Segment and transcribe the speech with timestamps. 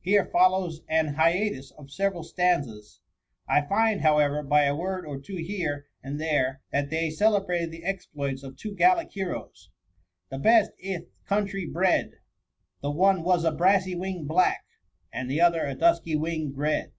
[0.00, 3.00] Here follows an hiatus of several stan zas:
[3.48, 7.82] I find, however, by a word or two here and there, that they celebrated the
[7.82, 9.70] exploits of two gallic heroes:—
[10.08, 12.12] * The best i' th' country bred;
[12.80, 14.58] The one was a brassy wing blacky
[15.12, 16.92] And the other a dusky wing'd red.'